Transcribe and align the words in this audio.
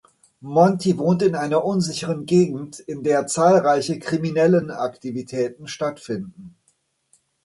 Monty 0.41 0.97
wohnt 0.97 1.21
in 1.21 1.35
einer 1.35 1.63
unsicheren 1.63 2.25
Gegend, 2.25 2.79
in 2.79 3.03
der 3.03 3.27
zahlreiche 3.27 3.99
kriminellen 3.99 4.71
Aktivitäten 4.71 5.67
stattfinden. 5.67 6.55